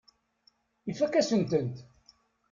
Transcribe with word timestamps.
Ifakk-asent-tent. 0.91 1.75